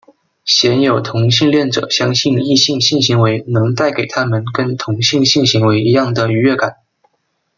[0.45, 6.77] 鲜有同性恋者相信异性性行为能带给他们跟同性性行为一样的愉悦感。